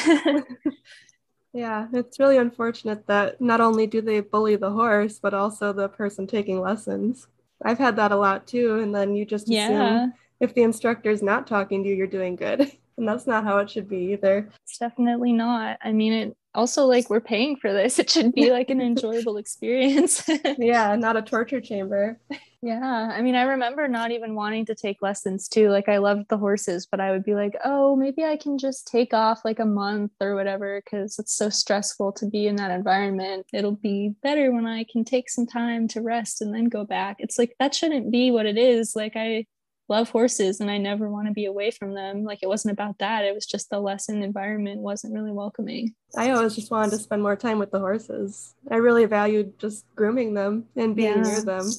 [1.53, 5.88] yeah, it's really unfortunate that not only do they bully the horse, but also the
[5.88, 7.27] person taking lessons.
[7.64, 8.79] I've had that a lot too.
[8.79, 10.07] And then you just assume yeah.
[10.38, 12.71] if the instructor's not talking to you, you're doing good.
[12.98, 14.50] and that's not how it should be either.
[14.64, 15.78] It's definitely not.
[15.82, 17.98] I mean it also like we're paying for this.
[17.98, 20.28] It should be like an enjoyable experience.
[20.58, 22.20] Yeah not a torture chamber.
[22.61, 23.12] Yeah.
[23.14, 25.70] I mean i remember not even wanting to take lessons too.
[25.70, 28.88] Like i loved the horses but i would be like oh maybe i can just
[28.88, 32.72] take off like a month or whatever because it's so stressful to be in that
[32.72, 33.46] environment.
[33.52, 37.16] It'll be better when i can take some time to rest and then go back.
[37.20, 38.96] It's like that shouldn't be what it is.
[38.96, 39.46] Like i
[39.88, 42.24] love horses and I never want to be away from them.
[42.24, 43.24] Like it wasn't about that.
[43.24, 45.94] It was just the lesson environment wasn't really welcoming.
[46.16, 48.55] I always just wanted to spend more time with the horses.
[48.70, 51.22] I really valued just grooming them and being yeah.
[51.22, 51.70] near them.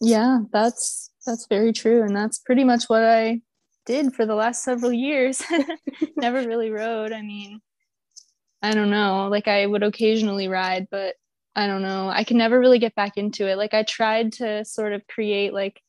[0.00, 2.02] Yeah, that's that's very true.
[2.02, 3.40] And that's pretty much what I
[3.86, 5.42] did for the last several years.
[6.16, 7.12] never really rode.
[7.12, 7.60] I mean,
[8.62, 9.28] I don't know.
[9.30, 11.14] Like I would occasionally ride, but
[11.56, 12.08] I don't know.
[12.08, 13.56] I can never really get back into it.
[13.56, 15.80] Like I tried to sort of create like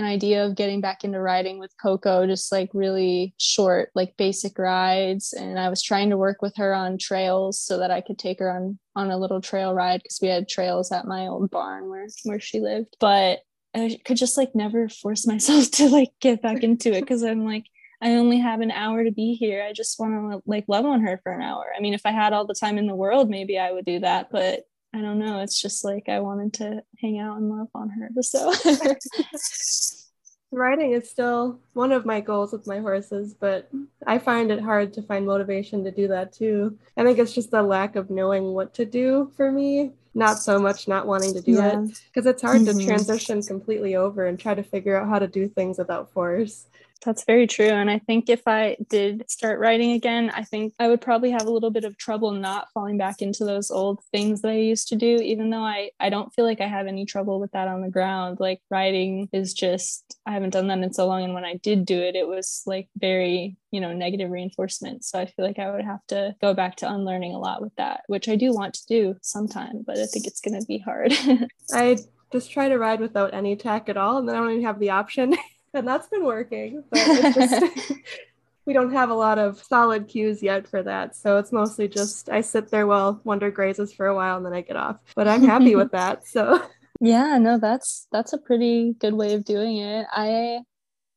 [0.00, 4.58] an idea of getting back into riding with Coco, just like really short, like basic
[4.58, 5.32] rides.
[5.32, 8.38] And I was trying to work with her on trails so that I could take
[8.40, 11.88] her on on a little trail ride because we had trails at my old barn
[11.88, 12.96] where where she lived.
[12.98, 13.40] But
[13.74, 17.44] I could just like never force myself to like get back into it because I'm
[17.44, 17.66] like
[18.02, 19.62] I only have an hour to be here.
[19.62, 21.66] I just want to like love on her for an hour.
[21.76, 24.00] I mean, if I had all the time in the world, maybe I would do
[24.00, 24.60] that, but
[24.92, 25.40] I don't know.
[25.40, 28.10] It's just like I wanted to hang out and love on her.
[28.22, 28.52] So
[30.52, 33.70] riding is still one of my goals with my horses, but
[34.06, 36.76] I find it hard to find motivation to do that too.
[36.96, 40.58] I think it's just the lack of knowing what to do for me, not so
[40.58, 41.80] much not wanting to do yeah.
[41.80, 42.78] it because it's hard mm-hmm.
[42.78, 46.66] to transition completely over and try to figure out how to do things without force.
[47.04, 47.68] That's very true.
[47.68, 51.46] And I think if I did start writing again, I think I would probably have
[51.46, 54.88] a little bit of trouble not falling back into those old things that I used
[54.88, 57.68] to do, even though I, I don't feel like I have any trouble with that
[57.68, 58.38] on the ground.
[58.38, 61.24] Like writing is just, I haven't done that in so long.
[61.24, 65.04] And when I did do it, it was like very, you know, negative reinforcement.
[65.04, 67.74] So I feel like I would have to go back to unlearning a lot with
[67.76, 70.78] that, which I do want to do sometime, but I think it's going to be
[70.78, 71.14] hard.
[71.72, 71.96] I
[72.30, 74.18] just try to ride without any tack at all.
[74.18, 75.34] And then I don't even have the option.
[75.74, 76.84] and that's been working.
[76.90, 77.92] But just,
[78.66, 81.16] we don't have a lot of solid cues yet for that.
[81.16, 84.52] So it's mostly just I sit there while Wonder grazes for a while and then
[84.52, 85.00] I get off.
[85.14, 86.22] But I'm happy with that.
[86.30, 86.62] So
[87.00, 90.06] yeah, no, that's that's a pretty good way of doing it.
[90.12, 90.60] I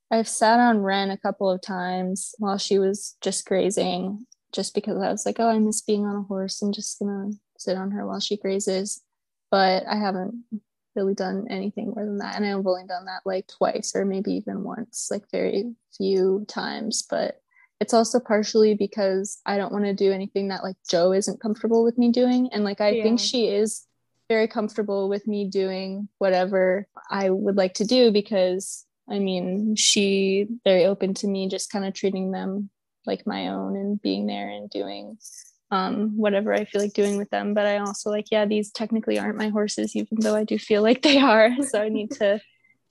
[0.10, 5.02] I've sat on Ren a couple of times while she was just grazing, just because
[5.02, 6.62] I was like, oh, I miss being on a horse.
[6.62, 9.02] I'm just gonna sit on her while she grazes.
[9.52, 10.46] But I haven't
[10.96, 12.36] really done anything more than that.
[12.36, 17.04] And I've only done that like twice or maybe even once, like very few times.
[17.10, 17.42] But
[17.80, 21.84] it's also partially because I don't want to do anything that like Joe isn't comfortable
[21.84, 22.50] with me doing.
[22.52, 23.04] And like I yeah.
[23.04, 23.86] think she is
[24.30, 30.48] very comfortable with me doing whatever I would like to do because I mean, she
[30.64, 32.70] very open to me just kind of treating them
[33.06, 35.18] like my own and being there and doing
[35.74, 37.56] um, whatever I feel like doing with them.
[37.56, 40.84] But I also like, yeah, these technically aren't my horses, even though I do feel
[40.84, 41.50] like they are.
[41.64, 42.40] So I need to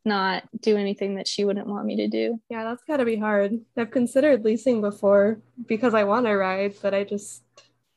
[0.05, 2.41] not do anything that she wouldn't want me to do.
[2.49, 3.61] Yeah, that's got to be hard.
[3.77, 7.43] I've considered leasing before because I want to ride, but I just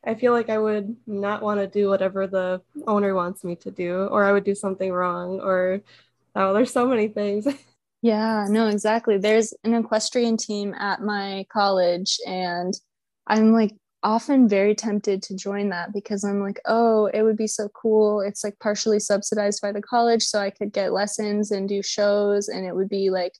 [0.06, 3.72] I feel like I would not want to do whatever the owner wants me to
[3.72, 5.82] do, or I would do something wrong, or
[6.36, 7.48] oh, there's so many things.
[8.02, 9.18] Yeah, no, exactly.
[9.18, 12.72] There's an equestrian team at my college, and
[13.26, 13.72] I'm like
[14.04, 18.22] often very tempted to join that because I'm like, oh, it would be so cool.
[18.22, 22.48] It's like partially subsidized by the college, so I could get lessons and do shows,
[22.48, 23.34] and it would be like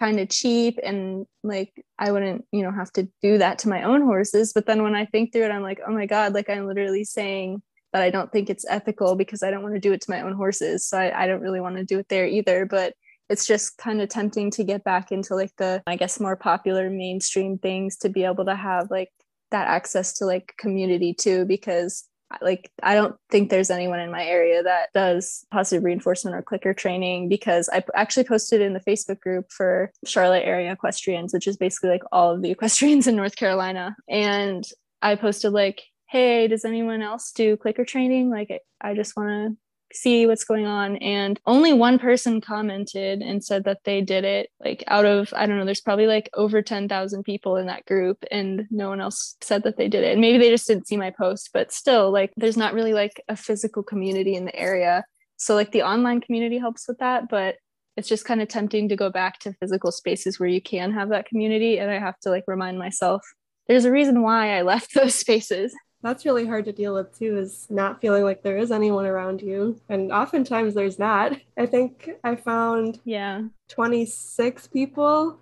[0.00, 3.82] kind of cheap and like I wouldn't, you know, have to do that to my
[3.82, 4.52] own horses.
[4.54, 7.04] But then when I think through it, I'm like, oh my God, like I'm literally
[7.04, 10.10] saying that I don't think it's ethical because I don't want to do it to
[10.10, 10.86] my own horses.
[10.86, 12.64] So I, I don't really want to do it there either.
[12.64, 12.94] But
[13.28, 16.88] it's just kind of tempting to get back into like the, I guess, more popular
[16.88, 19.10] mainstream things to be able to have like
[19.50, 22.04] that access to like community too, because
[22.40, 26.72] like i don't think there's anyone in my area that does positive reinforcement or clicker
[26.72, 31.56] training because i actually posted in the facebook group for charlotte area equestrians which is
[31.56, 33.96] basically like all of the equestrians in north carolina.
[34.08, 34.64] And
[35.02, 38.30] i posted like hey does anyone else do clicker training?
[38.30, 39.56] Like i just want to
[39.92, 40.96] see what's going on.
[40.96, 44.50] And only one person commented and said that they did it.
[44.64, 48.24] Like out of, I don't know, there's probably like over 10,000 people in that group,
[48.30, 50.12] and no one else said that they did it.
[50.12, 53.22] And maybe they just didn't see my post, but still, like, there's not really like
[53.28, 55.04] a physical community in the area.
[55.36, 57.56] So, like, the online community helps with that, but
[57.96, 61.10] it's just kind of tempting to go back to physical spaces where you can have
[61.10, 61.78] that community.
[61.78, 63.20] And I have to like remind myself
[63.68, 67.36] there's a reason why I left those spaces that's really hard to deal with too
[67.36, 72.10] is not feeling like there is anyone around you and oftentimes there's not i think
[72.24, 75.38] i found yeah 26 people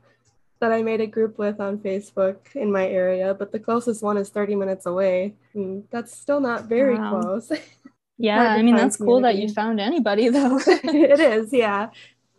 [0.60, 4.16] that i made a group with on facebook in my area but the closest one
[4.16, 7.20] is 30 minutes away and that's still not very wow.
[7.20, 7.52] close
[8.18, 9.14] yeah i mean that's community.
[9.14, 11.88] cool that you found anybody though it is yeah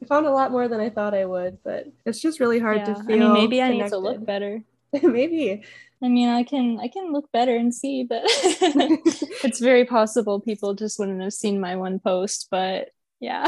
[0.01, 2.79] i found a lot more than i thought i would but it's just really hard
[2.79, 2.93] yeah.
[2.93, 3.79] to feel i mean maybe connected.
[3.79, 4.62] i need to look better
[5.04, 5.63] maybe
[6.02, 10.73] I mean, I can I can look better and see, but it's very possible people
[10.73, 12.47] just wouldn't have seen my one post.
[12.49, 13.45] But yeah,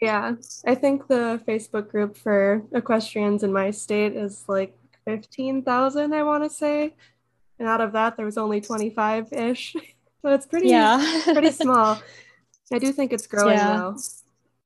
[0.00, 0.34] yeah,
[0.66, 6.12] I think the Facebook group for equestrians in my state is like fifteen thousand.
[6.12, 6.94] I want to say,
[7.58, 9.74] and out of that, there was only twenty five ish.
[10.22, 11.98] So it's pretty yeah pretty small.
[12.72, 13.76] I do think it's growing yeah.
[13.76, 13.96] though.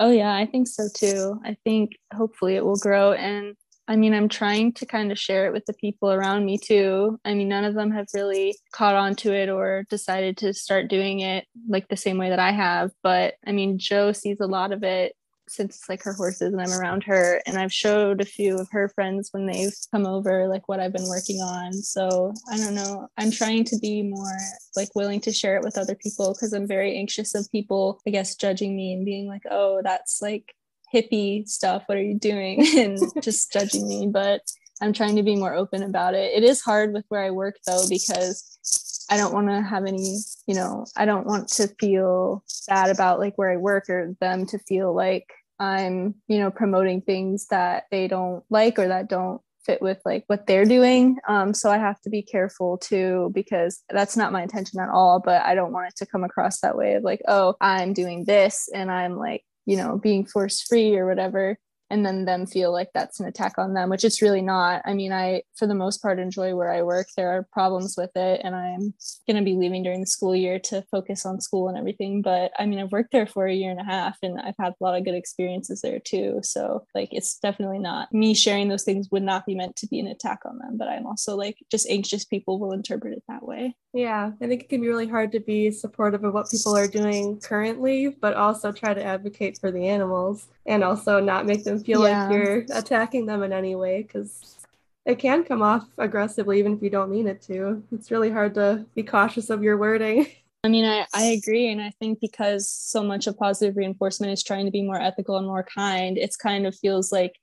[0.00, 1.40] Oh yeah, I think so too.
[1.44, 3.54] I think hopefully it will grow and
[3.90, 7.18] I mean, I'm trying to kind of share it with the people around me too.
[7.24, 10.86] I mean, none of them have really caught on to it or decided to start
[10.88, 12.92] doing it like the same way that I have.
[13.02, 15.16] But I mean, Joe sees a lot of it
[15.48, 17.42] since it's like her horses and I'm around her.
[17.46, 20.92] And I've showed a few of her friends when they've come over, like what I've
[20.92, 21.72] been working on.
[21.72, 23.08] So I don't know.
[23.18, 24.38] I'm trying to be more
[24.76, 28.10] like willing to share it with other people because I'm very anxious of people, I
[28.10, 30.54] guess, judging me and being like, oh, that's like
[30.94, 32.66] hippie stuff what are you doing?
[32.76, 34.40] And just judging me but
[34.80, 36.32] i'm trying to be more open about it.
[36.34, 40.18] It is hard with where i work though because i don't want to have any
[40.46, 44.46] you know i don't want to feel bad about like where i work or them
[44.46, 45.26] to feel like
[45.58, 50.24] i'm you know promoting things that they don't like or that don't fit with like
[50.26, 51.18] what they're doing.
[51.28, 55.20] Um, so i have to be careful too because that's not my intention at all
[55.22, 58.24] but i don't want it to come across that way of like oh i'm doing
[58.24, 61.56] this and i'm like you know being force free or whatever
[61.90, 64.82] and then them feel like that's an attack on them which it's really not.
[64.84, 67.08] I mean i for the most part enjoy where i work.
[67.16, 68.94] There are problems with it and i'm
[69.26, 72.52] going to be leaving during the school year to focus on school and everything but
[72.58, 74.84] i mean i've worked there for a year and a half and i've had a
[74.84, 76.40] lot of good experiences there too.
[76.42, 80.00] So like it's definitely not me sharing those things would not be meant to be
[80.00, 83.44] an attack on them but i'm also like just anxious people will interpret it that
[83.44, 83.74] way.
[83.92, 86.86] Yeah i think it can be really hard to be supportive of what people are
[86.86, 91.79] doing currently but also try to advocate for the animals and also not make them
[91.80, 92.28] feel yeah.
[92.28, 94.56] like you're attacking them in any way because
[95.04, 97.82] it can come off aggressively even if you don't mean it to.
[97.92, 100.26] It's really hard to be cautious of your wording.
[100.64, 101.70] I mean, I, I agree.
[101.72, 105.38] And I think because so much of positive reinforcement is trying to be more ethical
[105.38, 107.34] and more kind, it's kind of feels like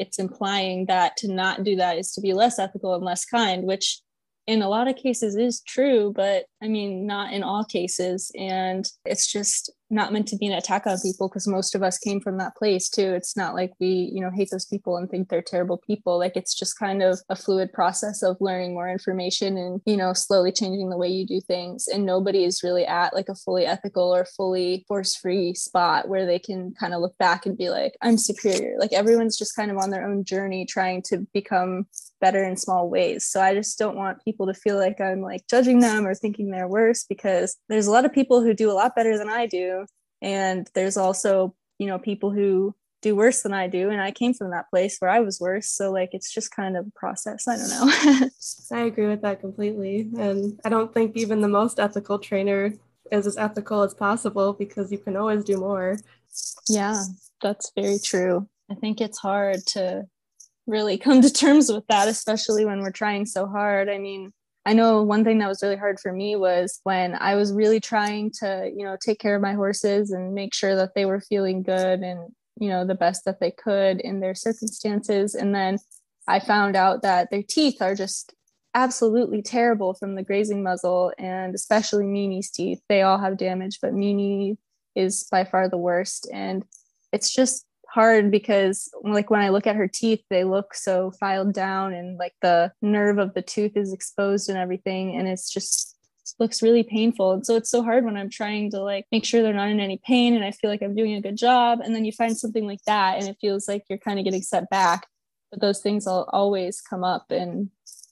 [0.00, 3.62] it's implying that to not do that is to be less ethical and less kind,
[3.62, 4.00] which
[4.46, 8.30] in a lot of cases is true, but I mean, not in all cases.
[8.36, 11.98] And it's just not meant to be an attack on people because most of us
[11.98, 13.12] came from that place too.
[13.14, 16.18] It's not like we, you know, hate those people and think they're terrible people.
[16.18, 20.12] Like it's just kind of a fluid process of learning more information and, you know,
[20.12, 21.86] slowly changing the way you do things.
[21.88, 26.26] And nobody is really at like a fully ethical or fully force free spot where
[26.26, 28.76] they can kind of look back and be like, I'm superior.
[28.78, 31.86] Like everyone's just kind of on their own journey trying to become
[32.20, 33.26] better in small ways.
[33.26, 36.50] So I just don't want people to feel like I'm like judging them or thinking
[36.50, 39.46] they're worse because there's a lot of people who do a lot better than I
[39.46, 39.83] do
[40.24, 44.32] and there's also you know people who do worse than I do and I came
[44.32, 45.68] from that place where I was worse.
[45.68, 47.46] So like it's just kind of a process.
[47.46, 48.28] I don't know.
[48.72, 50.08] I agree with that completely.
[50.18, 52.72] And I don't think even the most ethical trainer
[53.12, 55.98] is as ethical as possible because you can always do more.
[56.66, 57.02] Yeah
[57.44, 58.48] that's very true.
[58.70, 60.04] I think it's hard to
[60.66, 63.88] really come to terms with that, especially when we're trying so hard.
[63.88, 64.32] I mean,
[64.66, 67.80] I know one thing that was really hard for me was when I was really
[67.80, 71.20] trying to, you know, take care of my horses and make sure that they were
[71.20, 75.34] feeling good and, you know, the best that they could in their circumstances.
[75.34, 75.78] And then
[76.26, 78.32] I found out that their teeth are just
[78.74, 82.80] absolutely terrible from the grazing muzzle and especially Mimi's teeth.
[82.88, 84.56] They all have damage, but Mimi
[84.94, 86.28] is by far the worst.
[86.32, 86.64] And
[87.12, 91.54] it's just hard because like when I look at her teeth, they look so filed
[91.54, 95.16] down and like the nerve of the tooth is exposed and everything.
[95.16, 95.96] And it's just
[96.40, 97.32] looks really painful.
[97.32, 99.78] And so it's so hard when I'm trying to like make sure they're not in
[99.78, 101.78] any pain and I feel like I'm doing a good job.
[101.84, 104.42] And then you find something like that and it feels like you're kind of getting
[104.42, 105.06] set back.
[105.52, 107.70] But those things will always come up and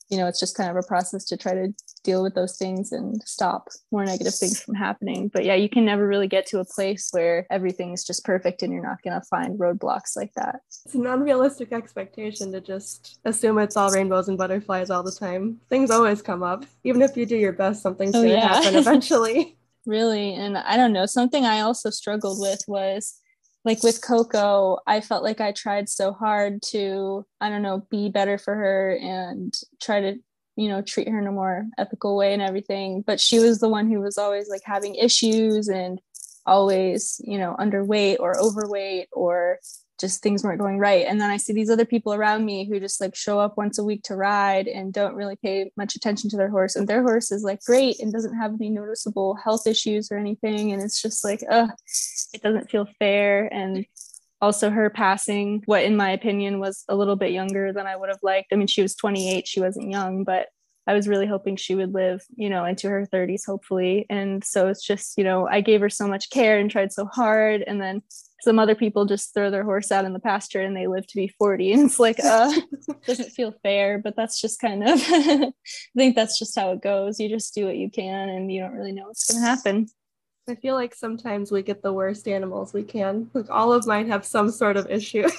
[0.08, 2.92] you know it's just kind of a process to try to deal with those things
[2.92, 5.28] and stop more negative things from happening.
[5.28, 8.72] But yeah you can never really get to a place where everything's just perfect and
[8.72, 10.60] you're not going to find roadblocks like that.
[10.84, 15.60] It's an unrealistic expectation to just assume it's all rainbows and butterflies all the time.
[15.70, 16.64] Things always come up.
[16.84, 18.54] Even if you do your best something's oh, going to yeah.
[18.54, 19.56] happen eventually.
[19.84, 23.20] Really and i don't know something i also struggled with was
[23.64, 28.08] like with Coco, I felt like I tried so hard to, I don't know, be
[28.08, 30.14] better for her and try to,
[30.56, 33.02] you know, treat her in a more ethical way and everything.
[33.06, 36.00] But she was the one who was always like having issues and
[36.46, 39.58] always, you know, underweight or overweight or
[40.00, 41.06] just things weren't going right.
[41.06, 43.78] And then I see these other people around me who just like show up once
[43.78, 46.74] a week to ride and don't really pay much attention to their horse.
[46.74, 50.72] And their horse is like great and doesn't have any noticeable health issues or anything.
[50.72, 51.68] And it's just like, uh,
[52.34, 53.46] it doesn't feel fair.
[53.54, 53.86] And
[54.42, 58.09] also her passing, what in my opinion was a little bit younger than I would
[58.09, 58.52] have liked.
[58.52, 60.48] I mean, she was 28, she wasn't young, but
[60.87, 64.05] I was really hoping she would live, you know, into her 30s, hopefully.
[64.11, 67.07] And so it's just, you know, I gave her so much care and tried so
[67.07, 67.62] hard.
[67.64, 68.02] And then
[68.42, 71.16] some other people just throw their horse out in the pasture and they live to
[71.16, 72.52] be 40 and it's like uh
[73.07, 75.52] doesn't feel fair but that's just kind of i
[75.96, 78.72] think that's just how it goes you just do what you can and you don't
[78.72, 79.87] really know what's going to happen
[80.48, 83.31] i feel like sometimes we get the worst animals we can.
[83.35, 85.28] Like all of mine have some sort of issue.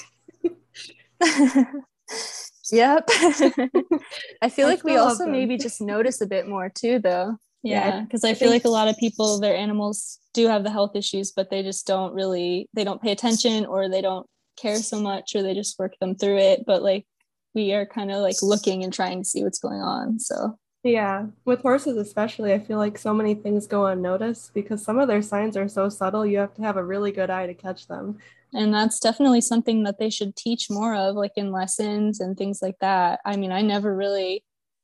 [2.71, 3.05] Yep.
[4.41, 7.37] I feel I like we also maybe just notice a bit more too though.
[7.61, 10.69] Yeah because I, I, feel like a lot of people their animals do have the
[10.69, 14.75] health issues but they just don't really they don't pay attention or they don't care
[14.75, 16.65] so much or they just work them through it.
[16.65, 17.05] But like
[17.53, 21.25] we are kind of like looking and trying to see what's going on so yeah
[21.45, 25.21] with horses especially i feel like so many things go unnoticed because some of their
[25.21, 28.17] signs are so subtle you have to have a really good eye to catch them
[28.53, 32.61] and that's definitely something that they should teach more of like in lessons and things
[32.61, 34.43] like that i mean i never really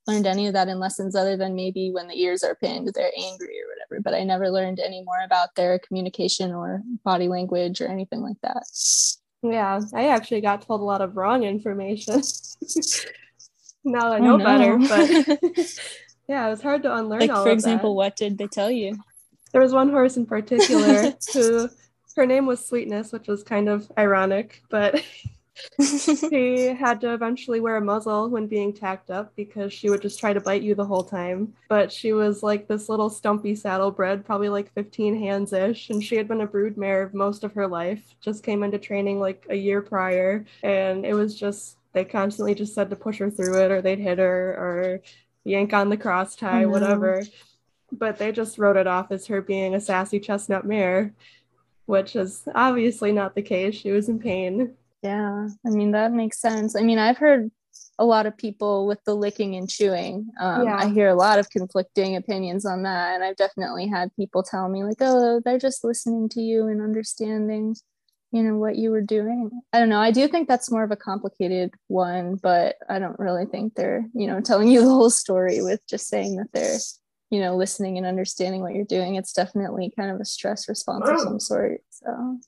[0.09, 3.12] learned any of that in lessons other than maybe when the ears are pinned, they're
[3.17, 4.01] angry or whatever.
[4.01, 8.38] But I never learned any more about their communication or body language or anything like
[8.41, 8.63] that.
[9.41, 12.21] Yeah, I actually got told a lot of wrong information.
[13.89, 14.45] now I know oh, no.
[14.45, 15.10] better, but
[16.28, 17.21] yeah, it was hard to unlearn.
[17.21, 18.97] Like, for example, what did they tell you?
[19.52, 21.69] There was one horse in particular who
[22.15, 25.04] her name was Sweetness, which was kind of ironic, but
[25.82, 30.19] she had to eventually wear a muzzle when being tacked up because she would just
[30.19, 31.54] try to bite you the whole time.
[31.67, 36.15] But she was like this little stumpy saddlebred, probably like 15 hands ish, and she
[36.15, 38.15] had been a brood mare most of her life.
[38.21, 42.73] Just came into training like a year prior, and it was just they constantly just
[42.73, 45.02] said to push her through it, or they'd hit her, or
[45.43, 47.23] yank on the cross tie, whatever.
[47.91, 51.13] But they just wrote it off as her being a sassy chestnut mare,
[51.86, 53.75] which is obviously not the case.
[53.75, 56.75] She was in pain yeah, I mean, that makes sense.
[56.75, 57.49] I mean, I've heard
[57.97, 60.30] a lot of people with the licking and chewing.
[60.39, 60.78] Um, yeah.
[60.78, 63.15] I hear a lot of conflicting opinions on that.
[63.15, 66.82] And I've definitely had people tell me, like, oh, they're just listening to you and
[66.82, 67.75] understanding,
[68.31, 69.49] you know, what you were doing.
[69.73, 69.99] I don't know.
[69.99, 74.05] I do think that's more of a complicated one, but I don't really think they're,
[74.13, 76.77] you know, telling you the whole story with just saying that they're,
[77.31, 79.15] you know, listening and understanding what you're doing.
[79.15, 81.23] It's definitely kind of a stress response of oh.
[81.23, 81.81] some sort.
[81.89, 82.39] So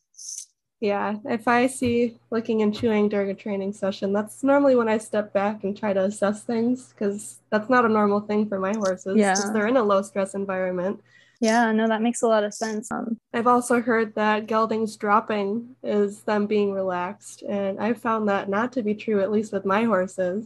[0.82, 4.98] yeah, if I see licking and chewing during a training session, that's normally when I
[4.98, 8.74] step back and try to assess things because that's not a normal thing for my
[8.76, 9.16] horses.
[9.16, 9.36] Yeah.
[9.54, 11.02] They're in a low stress environment.
[11.42, 12.92] Yeah, no, that makes a lot of sense.
[12.92, 18.48] Um, I've also heard that geldings dropping is them being relaxed, and I've found that
[18.48, 20.46] not to be true, at least with my horses.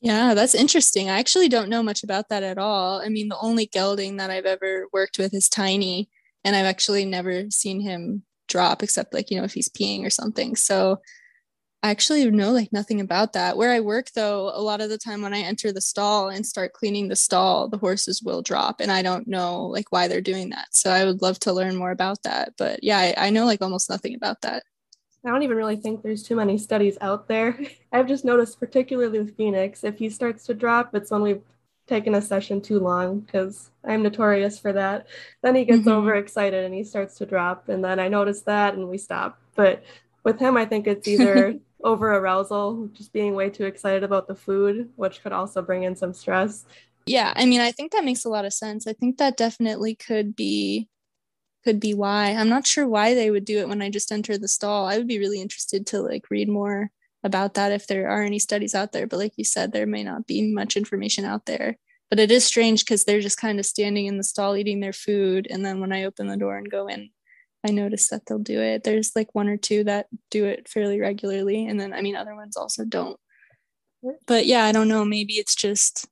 [0.00, 1.10] Yeah, that's interesting.
[1.10, 3.00] I actually don't know much about that at all.
[3.00, 6.08] I mean, the only gelding that I've ever worked with is Tiny,
[6.44, 10.10] and I've actually never seen him drop except like you know if he's peeing or
[10.10, 11.00] something so
[11.82, 13.56] I actually know like nothing about that.
[13.56, 16.44] Where I work though, a lot of the time when I enter the stall and
[16.44, 20.20] start cleaning the stall, the horses will drop and I don't know like why they're
[20.20, 20.68] doing that.
[20.72, 22.52] So I would love to learn more about that.
[22.58, 24.64] But yeah, I, I know like almost nothing about that.
[25.24, 27.58] I don't even really think there's too many studies out there.
[27.92, 31.42] I've just noticed, particularly with Phoenix, if he starts to drop, it's when we've
[31.86, 35.06] taken a session too long because I'm notorious for that.
[35.42, 35.90] Then he gets mm-hmm.
[35.90, 37.68] overexcited and he starts to drop.
[37.68, 39.40] And then I notice that and we stop.
[39.56, 39.82] But
[40.24, 44.34] with him, I think it's either over arousal, just being way too excited about the
[44.34, 46.64] food, which could also bring in some stress.
[47.06, 48.86] Yeah, I mean, I think that makes a lot of sense.
[48.86, 50.88] I think that definitely could be
[51.64, 52.30] could be why.
[52.30, 54.86] I'm not sure why they would do it when I just enter the stall.
[54.86, 56.90] I would be really interested to like read more
[57.22, 59.06] about that if there are any studies out there.
[59.06, 61.76] But like you said, there may not be much information out there.
[62.08, 64.92] But it is strange because they're just kind of standing in the stall eating their
[64.92, 65.46] food.
[65.50, 67.10] And then when I open the door and go in,
[67.66, 68.84] I notice that they'll do it.
[68.84, 71.66] There's like one or two that do it fairly regularly.
[71.66, 73.18] And then, I mean, other ones also don't.
[74.26, 75.04] But yeah, I don't know.
[75.04, 76.08] Maybe it's just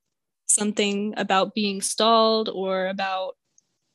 [0.47, 3.35] something about being stalled or about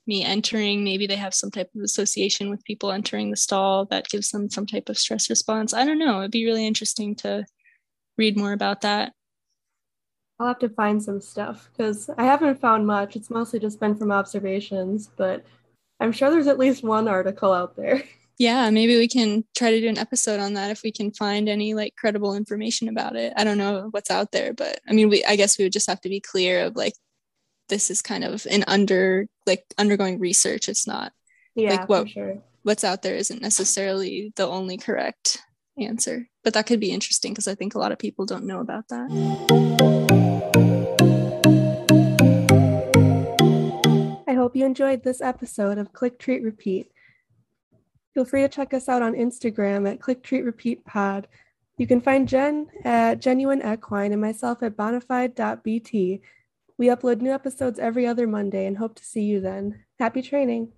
[0.06, 4.08] me entering maybe they have some type of association with people entering the stall that
[4.10, 7.46] gives them some type of stress response i don't know it'd be really interesting to
[8.18, 9.14] read more about that
[10.40, 13.96] i'll have to find some stuff because i haven't found much it's mostly just been
[13.96, 15.44] from observations but
[16.04, 18.04] i'm sure there's at least one article out there.
[18.40, 21.48] Yeah maybe we can try to do an episode on that if we can find
[21.48, 23.32] any like credible information about it.
[23.38, 25.88] I don't know what's out there but i mean we i guess we would just
[25.88, 26.94] have to be clear of like
[27.70, 30.68] this is kind of an under like undergoing research.
[30.68, 31.14] It's not
[31.54, 32.40] yeah like what sure.
[32.64, 35.40] what's out there isn't necessarily the only correct
[35.78, 36.28] answer.
[36.44, 38.88] But that could be interesting because i think a lot of people don't know about
[38.90, 40.23] that
[44.34, 46.92] i hope you enjoyed this episode of click treat repeat
[48.14, 51.28] feel free to check us out on instagram at click treat repeat pod
[51.78, 56.22] you can find jen at genuine equine and myself at bonafide.bt
[56.78, 59.86] we upload new episodes every other Monday and hope to see you then.
[60.00, 60.74] Happy training!